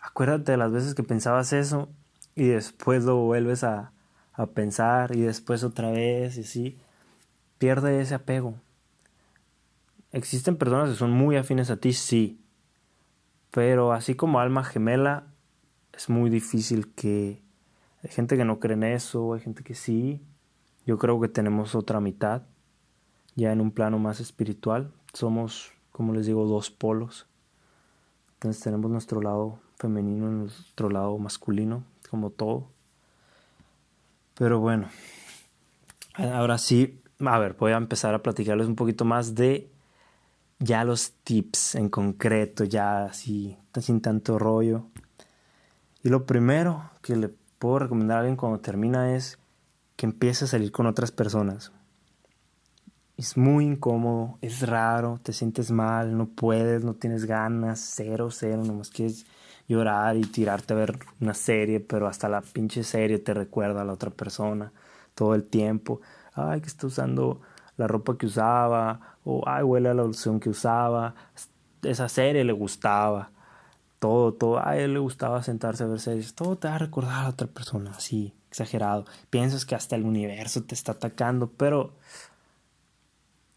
Acuérdate 0.00 0.52
de 0.52 0.58
las 0.58 0.72
veces 0.72 0.94
que 0.94 1.02
pensabas 1.02 1.52
eso 1.52 1.88
y 2.34 2.46
después 2.46 3.04
lo 3.04 3.16
vuelves 3.16 3.64
a, 3.64 3.92
a 4.32 4.46
pensar 4.46 5.14
y 5.14 5.22
después 5.22 5.64
otra 5.64 5.90
vez 5.90 6.36
y 6.36 6.42
así, 6.42 6.78
pierde 7.58 8.00
ese 8.00 8.14
apego. 8.14 8.54
Existen 10.12 10.56
personas 10.56 10.90
que 10.90 10.96
son 10.96 11.10
muy 11.10 11.36
afines 11.36 11.70
a 11.70 11.76
ti, 11.76 11.92
sí, 11.92 12.40
pero 13.50 13.92
así 13.92 14.14
como 14.14 14.38
alma 14.38 14.64
gemela, 14.64 15.24
es 15.92 16.10
muy 16.10 16.30
difícil 16.30 16.92
que... 16.92 17.42
Hay 18.02 18.10
gente 18.10 18.36
que 18.36 18.44
no 18.44 18.60
cree 18.60 18.74
en 18.74 18.84
eso, 18.84 19.32
hay 19.32 19.40
gente 19.40 19.64
que 19.64 19.74
sí. 19.74 20.22
Yo 20.86 20.98
creo 20.98 21.20
que 21.20 21.28
tenemos 21.28 21.74
otra 21.74 22.00
mitad, 22.00 22.42
ya 23.34 23.52
en 23.52 23.60
un 23.60 23.72
plano 23.72 23.98
más 23.98 24.20
espiritual. 24.20 24.92
Somos, 25.12 25.72
como 25.90 26.14
les 26.14 26.26
digo, 26.26 26.46
dos 26.46 26.70
polos. 26.70 27.26
Entonces 28.34 28.62
tenemos 28.62 28.90
nuestro 28.90 29.20
lado 29.20 29.58
femenino 29.76 30.28
y 30.28 30.34
nuestro 30.34 30.88
lado 30.88 31.18
masculino, 31.18 31.84
como 32.08 32.30
todo. 32.30 32.68
Pero 34.34 34.60
bueno, 34.60 34.88
ahora 36.14 36.56
sí, 36.56 37.02
a 37.18 37.38
ver, 37.38 37.54
voy 37.58 37.72
a 37.72 37.78
empezar 37.78 38.14
a 38.14 38.22
platicarles 38.22 38.68
un 38.68 38.76
poquito 38.76 39.04
más 39.04 39.34
de 39.34 39.70
ya 40.58 40.84
los 40.84 41.12
tips 41.24 41.74
en 41.74 41.88
concreto, 41.88 42.64
ya 42.64 43.06
así, 43.06 43.58
sin 43.80 44.00
tanto 44.00 44.38
rollo. 44.38 44.86
Y 46.02 46.10
lo 46.10 46.26
primero 46.26 46.90
que 47.02 47.16
le 47.16 47.30
puedo 47.58 47.80
recomendar 47.80 48.18
a 48.18 48.20
alguien 48.20 48.36
cuando 48.36 48.60
termina 48.60 49.16
es 49.16 49.38
que 49.96 50.06
empiece 50.06 50.44
a 50.44 50.48
salir 50.48 50.72
con 50.72 50.86
otras 50.86 51.10
personas. 51.10 51.72
Es 53.16 53.36
muy 53.36 53.64
incómodo, 53.64 54.38
es 54.42 54.66
raro, 54.66 55.18
te 55.22 55.32
sientes 55.32 55.70
mal, 55.70 56.16
no 56.16 56.26
puedes, 56.26 56.84
no 56.84 56.94
tienes 56.94 57.24
ganas, 57.24 57.80
cero, 57.80 58.28
cero, 58.30 58.62
nomás 58.62 58.90
quieres 58.90 59.24
llorar 59.68 60.16
y 60.16 60.22
tirarte 60.22 60.74
a 60.74 60.76
ver 60.76 60.98
una 61.20 61.32
serie, 61.32 61.80
pero 61.80 62.06
hasta 62.06 62.28
la 62.28 62.42
pinche 62.42 62.84
serie 62.84 63.18
te 63.18 63.32
recuerda 63.32 63.80
a 63.80 63.84
la 63.84 63.94
otra 63.94 64.10
persona 64.10 64.72
todo 65.14 65.34
el 65.34 65.44
tiempo. 65.44 66.02
Ay, 66.34 66.60
que 66.60 66.66
está 66.66 66.86
usando 66.86 67.40
la 67.78 67.86
ropa 67.86 68.16
que 68.18 68.26
usaba, 68.26 69.16
o 69.24 69.42
ay, 69.46 69.62
huele 69.62 69.88
a 69.88 69.94
la 69.94 70.04
loción 70.04 70.38
que 70.38 70.50
usaba. 70.50 71.14
Esa 71.82 72.08
serie 72.08 72.44
le 72.44 72.52
gustaba. 72.52 73.30
Todo, 73.98 74.34
todo. 74.34 74.64
A 74.64 74.76
él 74.76 74.92
le 74.92 74.98
gustaba 74.98 75.42
sentarse 75.42 75.84
a 75.84 75.86
ver 75.86 76.00
series. 76.00 76.34
Todo 76.34 76.56
te 76.56 76.68
va 76.68 76.74
a 76.74 76.78
recordar 76.78 77.20
a 77.20 77.22
la 77.24 77.28
otra 77.30 77.46
persona, 77.46 77.92
así, 77.92 78.34
exagerado. 78.56 79.04
Piensas 79.28 79.66
que 79.66 79.74
hasta 79.74 79.96
el 79.96 80.04
universo 80.04 80.64
te 80.64 80.74
está 80.74 80.92
atacando, 80.92 81.50
pero 81.50 81.92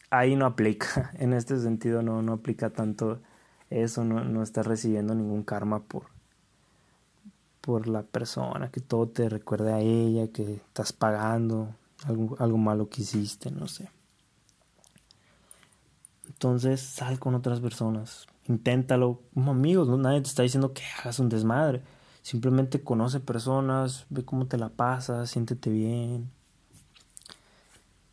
ahí 0.10 0.36
no 0.36 0.46
aplica. 0.46 1.12
En 1.20 1.34
este 1.34 1.60
sentido 1.60 2.01
no, 2.01 2.22
no 2.22 2.34
aplica 2.34 2.70
tanto 2.70 3.20
eso, 3.70 4.03
no, 4.03 4.24
no 4.24 4.44
estás 4.44 4.65
recibiendo 4.65 5.15
ningún 5.15 5.44
karma 5.44 5.79
por, 5.84 6.08
por 7.62 7.88
la 7.88 8.03
persona, 8.03 8.72
que 8.72 8.82
todo 8.82 9.08
te 9.08 9.29
recuerde 9.29 9.72
a 9.74 9.79
ella, 9.79 10.27
que 10.32 10.56
estás 10.56 10.91
pagando 10.91 11.75
algo, 12.06 12.36
algo 12.39 12.58
malo 12.58 12.89
que 12.89 13.03
hiciste, 13.03 13.51
no 13.51 13.68
sé. 13.68 13.89
Entonces 16.27 16.82
sal 16.82 17.20
con 17.20 17.36
otras 17.36 17.60
personas, 17.60 18.27
inténtalo 18.48 19.22
como 19.34 19.51
amigos, 19.51 19.88
¿no? 19.88 19.98
nadie 19.98 20.22
te 20.22 20.29
está 20.29 20.44
diciendo 20.44 20.74
que 20.74 20.84
hagas 21.00 21.20
un 21.20 21.29
desmadre. 21.29 21.84
Simplemente 22.29 22.83
conoce 22.83 23.19
personas, 23.19 24.05
ve 24.12 24.24
cómo 24.24 24.45
te 24.45 24.59
la 24.59 24.69
pasas, 24.69 25.31
siéntete 25.31 25.71
bien. 25.71 26.29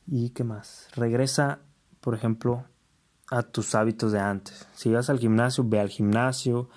¿Y 0.06 0.30
qué 0.30 0.42
más? 0.42 0.88
Regresa, 0.94 1.58
por 2.00 2.14
ejemplo, 2.14 2.64
a 3.30 3.42
tus 3.42 3.74
hábitos 3.74 4.12
de 4.12 4.20
antes. 4.20 4.66
Si 4.72 4.90
vas 4.90 5.10
al 5.10 5.18
gimnasio, 5.18 5.68
ve 5.68 5.80
al 5.80 5.90
gimnasio. 5.90 6.70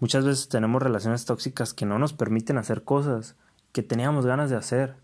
Muchas 0.00 0.26
veces 0.26 0.50
tenemos 0.50 0.82
relaciones 0.82 1.24
tóxicas 1.24 1.72
que 1.72 1.86
no 1.86 1.98
nos 1.98 2.12
permiten 2.12 2.58
hacer 2.58 2.84
cosas 2.84 3.36
que 3.72 3.82
teníamos 3.82 4.26
ganas 4.26 4.50
de 4.50 4.56
hacer. 4.56 4.96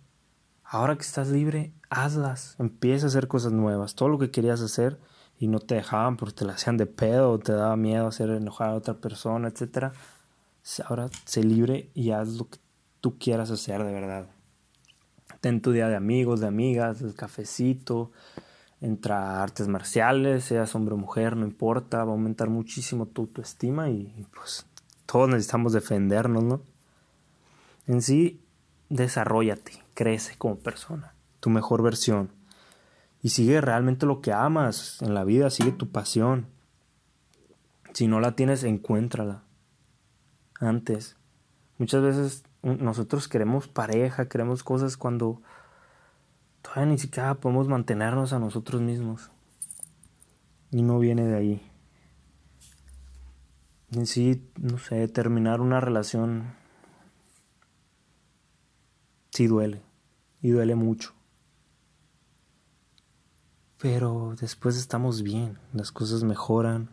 Ahora 0.65 0.95
que 0.95 1.05
estás 1.05 1.29
libre, 1.29 1.73
hazlas. 1.89 2.55
Empieza 2.59 3.07
a 3.07 3.09
hacer 3.09 3.29
cosas 3.29 3.53
nuevas. 3.53 3.95
Todo 3.95 4.11
lo 4.11 4.19
que 4.19 4.31
querías 4.31 4.61
hacer 4.61 5.01
y 5.39 5.49
no 5.49 5.59
te 5.59 5.77
dejaban 5.77 6.19
porque 6.19 6.35
te 6.35 6.45
la 6.45 6.53
hacían 6.53 6.77
de 6.77 6.85
pedo 6.85 7.31
o 7.31 7.39
te 7.39 7.55
daba 7.55 7.77
miedo 7.77 8.07
hacer 8.07 8.29
enojar 8.29 8.69
a 8.69 8.75
otra 8.75 8.93
persona, 8.93 9.49
etc. 9.49 9.95
Ahora 10.87 11.09
sé 11.25 11.43
libre 11.43 11.91
y 11.95 12.11
haz 12.11 12.29
lo 12.35 12.49
que 12.49 12.59
tú 13.01 13.19
quieras 13.19 13.51
hacer 13.51 13.85
de 13.85 13.93
verdad. 13.93 14.27
Ten 15.41 15.61
tu 15.61 15.73
día 15.73 15.89
de 15.89 15.97
amigos, 15.97 16.41
de 16.41 16.47
amigas, 16.47 17.01
del 17.01 17.15
cafecito, 17.15 18.11
entra 18.81 19.43
artes 19.43 19.69
marciales, 19.69 20.45
seas 20.45 20.75
hombre 20.75 20.95
o 20.95 20.99
mujer, 20.99 21.37
no 21.37 21.47
importa, 21.47 21.99
va 21.99 22.11
a 22.11 22.15
aumentar 22.15 22.49
muchísimo 22.51 23.07
tu 23.07 23.23
autoestima 23.23 23.89
y, 23.89 24.27
pues 24.35 24.67
todos 25.07 25.29
necesitamos 25.29 25.73
defendernos, 25.73 26.45
¿no? 26.45 26.61
En 27.87 28.03
sí, 28.03 28.41
desarrollate, 28.89 29.73
crece 29.95 30.37
como 30.37 30.57
persona, 30.57 31.15
tu 31.41 31.51
mejor 31.51 31.83
versión. 31.83 32.31
Y 33.23 33.31
sigue 33.31 33.61
realmente 33.61 34.07
lo 34.07 34.21
que 34.21 34.33
amas 34.33 35.01
en 35.03 35.15
la 35.15 35.25
vida, 35.25 35.51
sigue 35.51 35.73
tu 35.73 35.89
pasión. 35.89 36.47
Si 37.95 38.07
no 38.07 38.21
la 38.21 38.37
tienes, 38.37 38.65
encuéntrala. 38.65 39.43
Antes. 40.61 41.17
Muchas 41.79 42.03
veces 42.03 42.45
nosotros 42.63 43.29
queremos 43.29 43.69
pareja, 43.69 44.29
queremos 44.29 44.63
cosas 44.63 44.97
cuando 44.97 45.41
todavía 46.63 46.87
ni 46.87 46.99
siquiera 46.99 47.35
podemos 47.35 47.69
mantenernos 47.69 48.33
a 48.33 48.39
nosotros 48.39 48.81
mismos. 48.81 49.31
Y 50.71 50.83
no 50.83 50.99
viene 50.99 51.25
de 51.27 51.37
ahí. 51.37 51.71
En 53.93 54.07
sí, 54.07 54.51
no 54.57 54.79
sé, 54.79 55.09
terminar 55.09 55.61
una 55.61 55.81
relación 55.81 56.55
sí 59.31 59.47
duele. 59.47 59.83
Y 60.43 60.51
duele 60.51 60.75
mucho. 60.75 61.15
Pero 63.81 64.35
después 64.41 64.77
estamos 64.77 65.23
bien, 65.23 65.59
las 65.73 65.93
cosas 65.93 66.25
mejoran. 66.25 66.91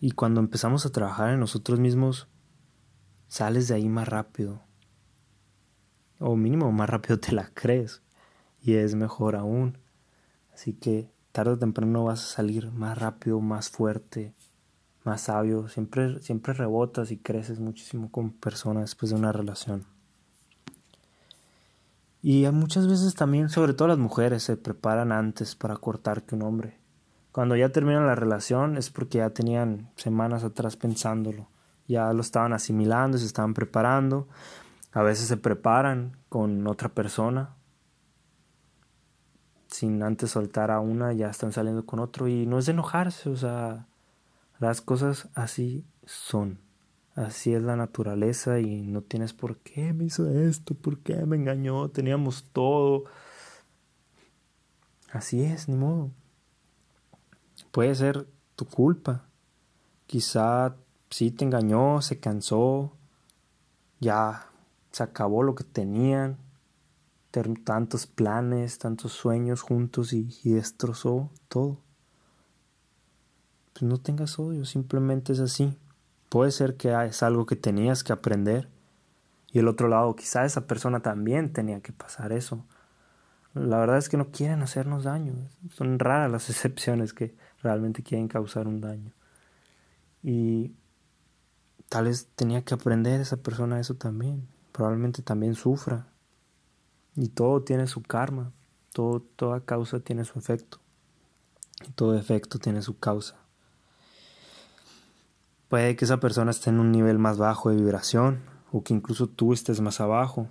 Y 0.00 0.12
cuando 0.12 0.40
empezamos 0.40 0.86
a 0.86 0.90
trabajar 0.90 1.30
en 1.30 1.40
nosotros 1.40 1.80
mismos, 1.80 2.28
sales 3.26 3.68
de 3.68 3.74
ahí 3.74 3.88
más 3.88 4.08
rápido. 4.08 4.62
O 6.20 6.36
mínimo 6.36 6.70
más 6.72 6.88
rápido 6.88 7.18
te 7.18 7.32
la 7.32 7.50
crees 7.52 8.02
y 8.60 8.74
es 8.74 8.94
mejor 8.94 9.36
aún. 9.36 9.78
Así 10.52 10.72
que 10.72 11.10
tarde 11.32 11.52
o 11.52 11.58
temprano 11.58 12.04
vas 12.04 12.22
a 12.22 12.36
salir 12.36 12.70
más 12.72 12.98
rápido, 12.98 13.40
más 13.40 13.70
fuerte, 13.70 14.34
más 15.04 15.22
sabio. 15.22 15.68
Siempre, 15.68 16.20
siempre 16.20 16.52
rebotas 16.54 17.10
y 17.10 17.18
creces 17.18 17.60
muchísimo 17.60 18.10
con 18.10 18.32
personas 18.32 18.84
después 18.84 19.10
de 19.10 19.16
una 19.16 19.32
relación. 19.32 19.86
Y 22.22 22.46
muchas 22.50 22.88
veces 22.88 23.14
también, 23.14 23.48
sobre 23.48 23.74
todo 23.74 23.88
las 23.88 23.98
mujeres, 23.98 24.42
se 24.42 24.56
preparan 24.56 25.12
antes 25.12 25.54
para 25.54 25.76
cortar 25.76 26.24
que 26.24 26.34
un 26.34 26.42
hombre. 26.42 26.77
Cuando 27.38 27.54
ya 27.54 27.68
terminan 27.68 28.08
la 28.08 28.16
relación 28.16 28.76
es 28.76 28.90
porque 28.90 29.18
ya 29.18 29.30
tenían 29.30 29.92
semanas 29.94 30.42
atrás 30.42 30.76
pensándolo. 30.76 31.46
Ya 31.86 32.12
lo 32.12 32.20
estaban 32.20 32.52
asimilando, 32.52 33.16
se 33.16 33.26
estaban 33.26 33.54
preparando. 33.54 34.26
A 34.90 35.02
veces 35.02 35.28
se 35.28 35.36
preparan 35.36 36.16
con 36.28 36.66
otra 36.66 36.88
persona 36.88 37.54
sin 39.68 40.02
antes 40.02 40.32
soltar 40.32 40.72
a 40.72 40.80
una, 40.80 41.12
ya 41.12 41.30
están 41.30 41.52
saliendo 41.52 41.86
con 41.86 42.00
otro 42.00 42.26
y 42.26 42.44
no 42.44 42.58
es 42.58 42.66
de 42.66 42.72
enojarse, 42.72 43.30
o 43.30 43.36
sea, 43.36 43.86
las 44.58 44.80
cosas 44.80 45.28
así 45.34 45.86
son. 46.06 46.58
Así 47.14 47.54
es 47.54 47.62
la 47.62 47.76
naturaleza 47.76 48.58
y 48.58 48.82
no 48.82 49.02
tienes 49.02 49.32
por 49.32 49.58
qué 49.58 49.92
me 49.92 50.06
hizo 50.06 50.28
esto, 50.28 50.74
por 50.74 50.98
qué 50.98 51.24
me 51.24 51.36
engañó, 51.36 51.88
teníamos 51.88 52.50
todo. 52.52 53.04
Así 55.12 55.44
es, 55.44 55.68
ni 55.68 55.76
modo. 55.76 56.10
Puede 57.78 57.94
ser 57.94 58.26
tu 58.56 58.64
culpa. 58.64 59.28
Quizá 60.08 60.74
sí 61.10 61.30
te 61.30 61.44
engañó, 61.44 62.02
se 62.02 62.18
cansó, 62.18 62.96
ya 64.00 64.48
se 64.90 65.04
acabó 65.04 65.44
lo 65.44 65.54
que 65.54 65.62
tenían, 65.62 66.38
tantos 67.62 68.08
planes, 68.08 68.80
tantos 68.80 69.12
sueños 69.12 69.62
juntos 69.62 70.12
y, 70.12 70.28
destrozó 70.42 71.30
todo. 71.46 71.78
Pues 73.74 73.84
no 73.84 73.98
tengas 73.98 74.40
odio, 74.40 74.64
simplemente 74.64 75.32
es 75.32 75.38
así. 75.38 75.78
Puede 76.30 76.50
ser 76.50 76.76
que 76.76 76.92
es 77.06 77.22
algo 77.22 77.46
que 77.46 77.54
tenías 77.54 78.02
que 78.02 78.12
aprender. 78.12 78.68
Y 79.52 79.60
el 79.60 79.68
otro 79.68 79.86
lado, 79.86 80.16
quizá 80.16 80.44
esa 80.44 80.66
persona 80.66 80.98
también 80.98 81.52
tenía 81.52 81.80
que 81.80 81.92
pasar 81.92 82.32
eso. 82.32 82.64
La 83.54 83.78
verdad 83.78 83.98
es 83.98 84.08
que 84.08 84.16
no 84.16 84.32
quieren 84.32 84.62
hacernos 84.62 85.04
daño. 85.04 85.34
Son 85.70 86.00
raras 86.00 86.32
las 86.32 86.50
excepciones 86.50 87.14
que 87.14 87.36
realmente 87.62 88.02
quieren 88.02 88.28
causar 88.28 88.66
un 88.66 88.80
daño. 88.80 89.12
Y 90.22 90.72
tal 91.88 92.04
vez 92.04 92.28
tenía 92.34 92.62
que 92.64 92.74
aprender 92.74 93.20
esa 93.20 93.36
persona 93.36 93.80
eso 93.80 93.94
también. 93.94 94.48
Probablemente 94.72 95.22
también 95.22 95.54
sufra. 95.54 96.08
Y 97.14 97.28
todo 97.28 97.62
tiene 97.62 97.86
su 97.86 98.02
karma. 98.02 98.52
Todo, 98.92 99.20
toda 99.20 99.60
causa 99.60 100.00
tiene 100.00 100.24
su 100.24 100.38
efecto. 100.38 100.78
Y 101.86 101.90
todo 101.92 102.16
efecto 102.16 102.58
tiene 102.58 102.82
su 102.82 102.98
causa. 102.98 103.36
Puede 105.68 105.96
que 105.96 106.04
esa 106.04 106.18
persona 106.18 106.50
esté 106.50 106.70
en 106.70 106.80
un 106.80 106.92
nivel 106.92 107.18
más 107.18 107.38
bajo 107.38 107.70
de 107.70 107.76
vibración 107.76 108.40
o 108.72 108.82
que 108.82 108.94
incluso 108.94 109.28
tú 109.28 109.52
estés 109.52 109.80
más 109.80 110.00
abajo. 110.00 110.48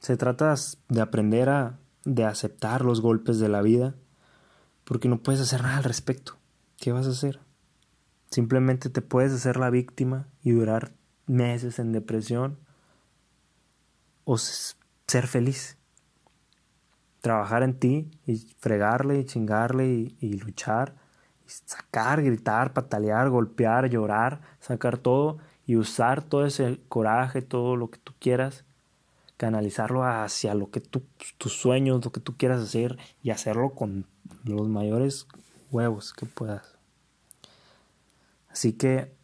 Se 0.00 0.16
trata 0.16 0.54
de 0.88 1.00
aprender 1.00 1.48
a 1.48 1.78
de 2.04 2.24
aceptar 2.24 2.84
los 2.84 3.00
golpes 3.00 3.38
de 3.38 3.48
la 3.48 3.62
vida 3.62 3.94
porque 4.90 5.08
no 5.08 5.22
puedes 5.22 5.40
hacer 5.40 5.62
nada 5.62 5.76
al 5.76 5.84
respecto. 5.84 6.36
¿Qué 6.76 6.90
vas 6.90 7.06
a 7.06 7.10
hacer? 7.10 7.38
Simplemente 8.28 8.90
te 8.90 9.02
puedes 9.02 9.32
hacer 9.32 9.56
la 9.56 9.70
víctima 9.70 10.26
y 10.42 10.50
durar 10.50 10.90
meses 11.28 11.78
en 11.78 11.92
depresión 11.92 12.58
o 14.24 14.36
ser 14.36 15.28
feliz. 15.28 15.78
Trabajar 17.20 17.62
en 17.62 17.78
ti 17.78 18.10
y 18.26 18.38
fregarle 18.58 19.20
y 19.20 19.24
chingarle 19.26 19.86
y, 20.18 20.32
luchar 20.40 20.96
sacar, 21.46 22.20
gritar, 22.20 22.72
patalear, 22.72 23.30
golpear, 23.30 23.90
llorar, 23.90 24.40
sacar 24.58 24.98
todo 24.98 25.38
y 25.66 25.76
usar 25.76 26.24
todo 26.24 26.44
ese 26.44 26.80
coraje, 26.88 27.42
todo 27.42 27.76
lo 27.76 27.92
que 27.92 27.98
tú 28.00 28.12
quieras, 28.18 28.64
canalizarlo 29.36 30.02
hacia 30.02 30.52
lo 30.54 30.72
que 30.72 30.80
tú, 30.80 31.04
tus 31.38 31.52
sueños, 31.52 32.04
lo 32.04 32.10
que 32.10 32.18
tú 32.18 32.36
quieras 32.36 32.60
hacer 32.60 32.98
y 33.22 33.30
hacerlo 33.30 33.70
con 33.70 34.08
los 34.44 34.68
mayores 34.68 35.26
huevos 35.70 36.12
que 36.12 36.26
puedas. 36.26 36.76
Así 38.48 38.72
que 38.72 39.14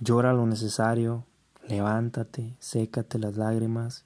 llora 0.00 0.32
lo 0.32 0.46
necesario, 0.46 1.26
levántate, 1.68 2.56
sécate 2.58 3.18
las 3.18 3.36
lágrimas 3.36 4.04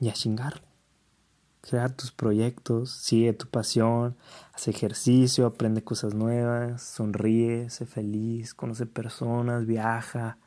y 0.00 0.08
a 0.08 0.12
chingarle. 0.12 0.68
Crea 1.60 1.88
tus 1.88 2.12
proyectos, 2.12 2.92
sigue 2.92 3.32
tu 3.32 3.48
pasión, 3.48 4.16
haz 4.54 4.68
ejercicio, 4.68 5.44
aprende 5.44 5.82
cosas 5.82 6.14
nuevas, 6.14 6.82
sonríe, 6.82 7.68
sé 7.68 7.84
feliz, 7.84 8.54
conoce 8.54 8.86
personas, 8.86 9.66
viaja, 9.66 10.38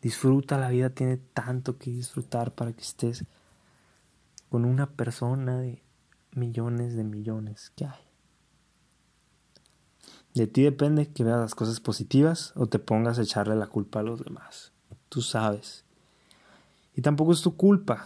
disfruta, 0.00 0.58
la 0.58 0.68
vida 0.68 0.90
tiene 0.90 1.16
tanto 1.16 1.76
que 1.76 1.90
disfrutar 1.90 2.52
para 2.54 2.72
que 2.72 2.82
estés 2.82 3.24
con 4.48 4.64
una 4.64 4.88
persona 4.88 5.58
de 5.58 5.82
millones 6.32 6.94
de 6.94 7.04
millones 7.04 7.72
que 7.74 7.86
hay. 7.86 8.03
De 10.34 10.48
ti 10.48 10.64
depende 10.64 11.12
que 11.12 11.22
veas 11.22 11.38
las 11.38 11.54
cosas 11.54 11.78
positivas 11.78 12.52
o 12.56 12.66
te 12.66 12.80
pongas 12.80 13.18
a 13.18 13.22
echarle 13.22 13.54
la 13.54 13.68
culpa 13.68 14.00
a 14.00 14.02
los 14.02 14.24
demás. 14.24 14.72
Tú 15.08 15.22
sabes. 15.22 15.84
Y 16.96 17.02
tampoco 17.02 17.32
es 17.32 17.40
tu 17.40 17.56
culpa, 17.56 18.04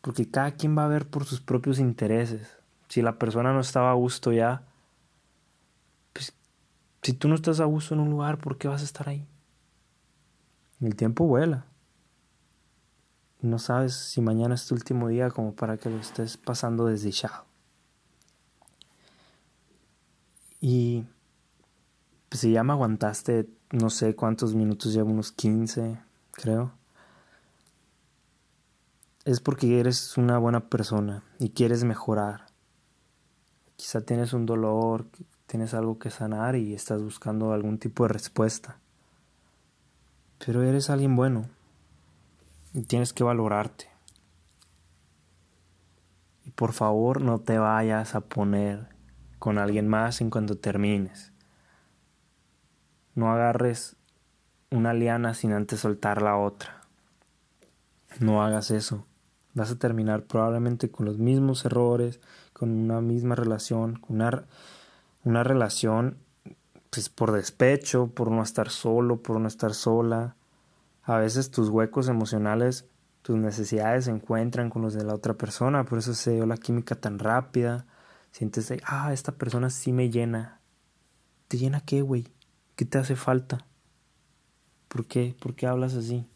porque 0.00 0.30
cada 0.30 0.52
quien 0.52 0.76
va 0.76 0.86
a 0.86 0.88
ver 0.88 1.06
por 1.06 1.26
sus 1.26 1.40
propios 1.42 1.78
intereses. 1.78 2.56
Si 2.88 3.02
la 3.02 3.18
persona 3.18 3.52
no 3.52 3.60
estaba 3.60 3.90
a 3.90 3.94
gusto 3.94 4.32
ya, 4.32 4.62
pues 6.14 6.32
si 7.02 7.12
tú 7.12 7.28
no 7.28 7.34
estás 7.34 7.60
a 7.60 7.66
gusto 7.66 7.94
en 7.94 8.00
un 8.00 8.10
lugar, 8.10 8.38
¿por 8.38 8.56
qué 8.56 8.68
vas 8.68 8.80
a 8.80 8.84
estar 8.86 9.08
ahí? 9.08 9.26
El 10.80 10.96
tiempo 10.96 11.26
vuela. 11.26 11.66
No 13.42 13.58
sabes 13.58 13.94
si 13.94 14.20
mañana 14.20 14.54
es 14.54 14.66
tu 14.66 14.74
último 14.74 15.08
día 15.08 15.30
como 15.30 15.54
para 15.54 15.76
que 15.76 15.90
lo 15.90 15.98
estés 15.98 16.36
pasando 16.38 16.86
desdichado. 16.86 17.51
Y 20.64 21.04
pues 22.28 22.40
si 22.40 22.52
ya 22.52 22.62
me 22.62 22.72
aguantaste, 22.72 23.48
no 23.72 23.90
sé 23.90 24.14
cuántos 24.14 24.54
minutos, 24.54 24.94
llevo 24.94 25.10
unos 25.10 25.32
15, 25.32 26.00
creo. 26.30 26.72
Es 29.24 29.40
porque 29.40 29.80
eres 29.80 30.16
una 30.16 30.38
buena 30.38 30.68
persona 30.68 31.24
y 31.40 31.50
quieres 31.50 31.82
mejorar. 31.82 32.46
Quizá 33.74 34.02
tienes 34.02 34.32
un 34.34 34.46
dolor, 34.46 35.08
tienes 35.46 35.74
algo 35.74 35.98
que 35.98 36.10
sanar 36.10 36.54
y 36.54 36.74
estás 36.74 37.02
buscando 37.02 37.52
algún 37.52 37.78
tipo 37.78 38.04
de 38.04 38.10
respuesta. 38.10 38.78
Pero 40.38 40.62
eres 40.62 40.90
alguien 40.90 41.16
bueno 41.16 41.50
y 42.72 42.82
tienes 42.82 43.12
que 43.12 43.24
valorarte. 43.24 43.88
Y 46.44 46.50
por 46.52 46.72
favor 46.72 47.20
no 47.20 47.40
te 47.40 47.58
vayas 47.58 48.14
a 48.14 48.20
poner 48.20 48.91
con 49.42 49.58
alguien 49.58 49.88
más 49.88 50.20
en 50.20 50.30
cuanto 50.30 50.56
termines. 50.56 51.32
No 53.16 53.32
agarres 53.32 53.96
una 54.70 54.94
liana 54.94 55.34
sin 55.34 55.52
antes 55.52 55.80
soltar 55.80 56.22
la 56.22 56.36
otra. 56.36 56.82
No 58.20 58.44
hagas 58.44 58.70
eso. 58.70 59.04
Vas 59.54 59.72
a 59.72 59.80
terminar 59.80 60.26
probablemente 60.26 60.92
con 60.92 61.06
los 61.06 61.18
mismos 61.18 61.64
errores, 61.64 62.20
con 62.52 62.70
una 62.70 63.00
misma 63.00 63.34
relación, 63.34 63.96
con 63.96 64.20
una, 64.20 64.44
una 65.24 65.42
relación 65.42 66.18
pues, 66.90 67.08
por 67.08 67.32
despecho, 67.32 68.12
por 68.14 68.30
no 68.30 68.44
estar 68.44 68.70
solo, 68.70 69.22
por 69.22 69.40
no 69.40 69.48
estar 69.48 69.74
sola. 69.74 70.36
A 71.02 71.16
veces 71.16 71.50
tus 71.50 71.68
huecos 71.68 72.06
emocionales, 72.06 72.86
tus 73.22 73.38
necesidades 73.38 74.04
se 74.04 74.12
encuentran 74.12 74.70
con 74.70 74.82
los 74.82 74.94
de 74.94 75.02
la 75.02 75.16
otra 75.16 75.34
persona, 75.34 75.82
por 75.82 75.98
eso 75.98 76.14
se 76.14 76.30
dio 76.30 76.46
la 76.46 76.58
química 76.58 76.94
tan 76.94 77.18
rápida, 77.18 77.86
Sientes 78.32 78.68
de, 78.68 78.82
ah, 78.86 79.12
esta 79.12 79.32
persona 79.32 79.70
sí 79.70 79.92
me 79.92 80.10
llena. 80.10 80.60
¿Te 81.48 81.58
llena 81.58 81.80
qué, 81.80 82.02
güey? 82.02 82.26
¿Qué 82.76 82.84
te 82.84 82.98
hace 82.98 83.14
falta? 83.14 83.66
¿Por 84.88 85.06
qué? 85.06 85.36
¿Por 85.38 85.54
qué 85.54 85.66
hablas 85.66 85.94
así? 85.94 86.26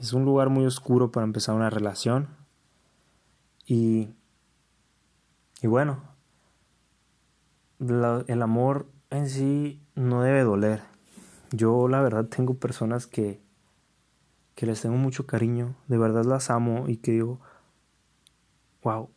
Es 0.00 0.12
un 0.12 0.24
lugar 0.24 0.48
muy 0.48 0.64
oscuro 0.66 1.10
para 1.12 1.24
empezar 1.24 1.54
una 1.54 1.68
relación. 1.70 2.28
Y, 3.66 4.08
y 5.60 5.66
bueno, 5.66 6.02
el 7.80 8.42
amor 8.42 8.88
en 9.10 9.28
sí 9.28 9.80
no 9.94 10.22
debe 10.22 10.42
doler. 10.42 10.82
Yo 11.50 11.88
la 11.88 12.00
verdad 12.00 12.26
tengo 12.26 12.54
personas 12.54 13.06
que, 13.06 13.42
que 14.54 14.66
les 14.66 14.80
tengo 14.80 14.96
mucho 14.96 15.26
cariño, 15.26 15.74
de 15.88 15.98
verdad 15.98 16.24
las 16.24 16.50
amo 16.50 16.88
y 16.88 16.96
que 16.96 17.12
digo, 17.12 17.40
wow, 18.82 19.10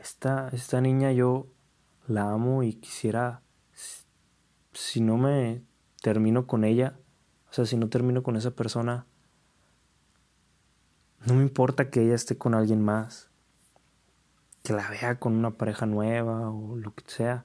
esta, 0.00 0.48
esta 0.52 0.80
niña 0.80 1.12
yo 1.12 1.46
la 2.06 2.30
amo 2.30 2.62
y 2.62 2.74
quisiera, 2.74 3.42
si 4.72 5.00
no 5.00 5.16
me 5.16 5.62
termino 6.02 6.46
con 6.46 6.64
ella, 6.64 6.98
o 7.50 7.52
sea, 7.52 7.66
si 7.66 7.76
no 7.76 7.88
termino 7.88 8.22
con 8.22 8.36
esa 8.36 8.52
persona, 8.52 9.06
no 11.26 11.34
me 11.34 11.42
importa 11.42 11.90
que 11.90 12.02
ella 12.02 12.14
esté 12.14 12.38
con 12.38 12.54
alguien 12.54 12.82
más, 12.82 13.30
que 14.62 14.72
la 14.72 14.88
vea 14.88 15.18
con 15.18 15.34
una 15.34 15.52
pareja 15.52 15.86
nueva 15.86 16.50
o 16.50 16.76
lo 16.76 16.94
que 16.94 17.04
sea, 17.06 17.44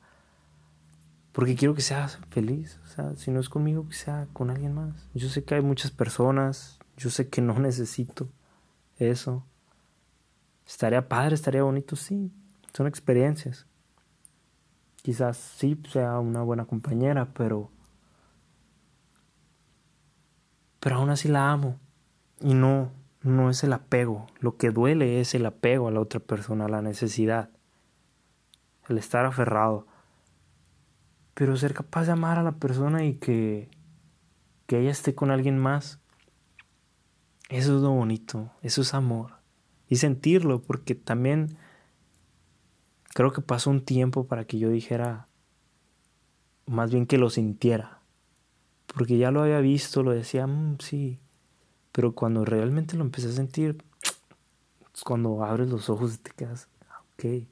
porque 1.32 1.56
quiero 1.56 1.76
que 1.76 1.82
sea 1.82 2.08
feliz, 2.08 2.80
o 2.86 2.88
sea, 2.88 3.16
si 3.18 3.32
no 3.32 3.42
es 3.42 3.50
conmigo, 3.50 3.88
que 3.90 3.96
sea 3.96 4.28
con 4.32 4.50
alguien 4.50 4.74
más. 4.74 5.10
Yo 5.14 5.28
sé 5.28 5.44
que 5.44 5.56
hay 5.56 5.62
muchas 5.62 5.92
personas, 5.92 6.80
yo 6.96 7.10
sé 7.10 7.28
que 7.28 7.42
no 7.42 7.54
necesito 7.60 8.30
eso. 8.98 9.46
Estaría 10.66 11.08
padre, 11.10 11.36
estaría 11.36 11.62
bonito, 11.62 11.96
sí, 11.96 12.32
son 12.76 12.88
experiencias. 12.88 13.68
Quizás 15.02 15.38
sí 15.38 15.80
sea 15.90 16.20
una 16.20 16.42
buena 16.42 16.66
compañera, 16.66 17.34
pero... 17.34 17.72
Pero 20.80 20.98
aún 20.98 21.10
así 21.10 21.28
la 21.28 21.52
amo. 21.52 21.80
Y 22.42 22.54
no, 22.54 22.92
no 23.22 23.50
es 23.50 23.64
el 23.64 23.74
apego. 23.74 24.28
Lo 24.40 24.58
que 24.58 24.72
duele 24.72 25.22
es 25.22 25.34
el 25.36 25.46
apego 25.46 25.88
a 25.88 25.92
la 25.92 26.02
otra 26.02 26.20
persona, 26.20 26.68
la 26.68 26.82
necesidad. 26.82 27.50
El 28.90 28.98
estar 28.98 29.26
aferrado. 29.26 29.88
Pero 31.34 31.56
ser 31.56 31.74
capaz 31.74 32.06
de 32.06 32.12
amar 32.12 32.40
a 32.40 32.44
la 32.44 32.58
persona 32.58 33.06
y 33.06 33.16
que, 33.16 33.70
que 34.68 34.80
ella 34.80 34.92
esté 34.92 35.16
con 35.16 35.32
alguien 35.32 35.58
más. 35.58 36.00
Eso 37.50 37.78
es 37.78 37.82
lo 37.82 37.92
bonito. 37.92 38.52
Eso 38.62 38.82
es 38.82 38.94
amor. 38.94 39.34
Y 39.88 39.96
sentirlo, 39.98 40.62
porque 40.62 40.94
también 40.94 41.58
Creo 43.16 43.32
que 43.32 43.40
pasó 43.40 43.70
un 43.70 43.80
tiempo 43.80 44.28
para 44.28 44.44
que 44.44 44.60
yo 44.60 44.70
dijera, 44.70 45.30
más 46.66 46.92
bien 46.92 47.06
que 47.06 47.18
lo 47.18 47.30
sintiera. 47.30 48.02
Porque 48.94 49.18
ya 49.18 49.32
lo 49.32 49.42
había 49.42 49.62
visto, 49.62 50.04
lo 50.04 50.12
decía, 50.12 50.46
mm, 50.48 50.80
sí. 50.80 51.18
Pero 51.94 52.14
cuando 52.14 52.44
realmente 52.44 52.98
lo 52.98 53.06
empecé 53.06 53.30
a 53.30 53.32
sentir, 53.32 53.82
cuando 55.06 55.46
abres 55.46 55.70
los 55.70 55.90
ojos 55.90 56.16
y 56.16 56.18
te 56.18 56.32
quedas, 56.32 56.68
ah, 56.90 57.04
ok. 57.14 57.48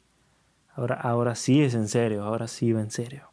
Ahora, 0.75 0.95
ahora 0.95 1.33
sí 1.33 1.63
es 1.63 1.75
en 1.75 1.87
serio, 1.87 2.25
ahora 2.25 2.49
sí 2.49 2.73
va 2.73 2.81
en 2.81 2.91
serio. 2.91 3.29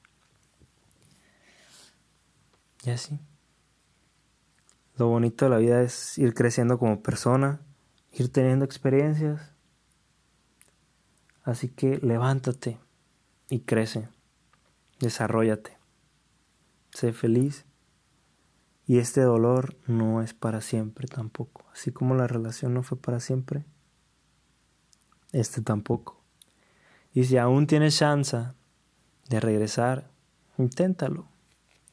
Y 2.84 2.90
así. 2.90 3.18
Lo 4.98 5.08
bonito 5.08 5.46
de 5.46 5.50
la 5.50 5.56
vida 5.56 5.82
es 5.82 6.16
ir 6.16 6.32
creciendo 6.32 6.78
como 6.78 7.02
persona, 7.02 7.60
ir 8.12 8.30
teniendo 8.30 8.64
experiencias. 8.64 9.50
Así 11.50 11.68
que 11.68 11.98
levántate 11.98 12.78
y 13.48 13.62
crece, 13.62 14.08
desarrollate, 15.00 15.76
sé 16.92 17.12
feliz. 17.12 17.64
Y 18.86 18.98
este 18.98 19.22
dolor 19.22 19.76
no 19.88 20.22
es 20.22 20.32
para 20.32 20.60
siempre 20.60 21.08
tampoco. 21.08 21.66
Así 21.72 21.90
como 21.90 22.14
la 22.14 22.28
relación 22.28 22.72
no 22.72 22.84
fue 22.84 22.98
para 22.98 23.18
siempre, 23.18 23.64
este 25.32 25.60
tampoco. 25.60 26.22
Y 27.12 27.24
si 27.24 27.36
aún 27.36 27.66
tienes 27.66 27.98
chance 27.98 28.38
de 29.28 29.40
regresar, 29.40 30.08
inténtalo. 30.56 31.26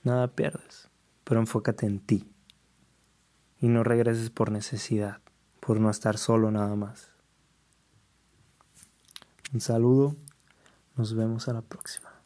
Nada 0.04 0.36
pierdes. 0.36 0.88
Pero 1.24 1.39
enfócate 1.39 1.88
en 1.88 2.00
ti. 2.00 2.32
Y 3.60 3.70
no 3.70 3.84
regreses 3.84 4.30
por 4.30 4.52
necesidad, 4.52 5.20
por 5.62 5.80
no 5.80 5.89
estar 5.89 6.20
solo 6.20 6.52
nada 6.52 6.76
más. 6.76 7.16
Un 9.53 9.62
saludo. 9.62 10.15
Nos 10.95 11.13
vemos 11.13 11.47
a 11.47 11.53
la 11.53 11.62
próxima. 11.62 12.16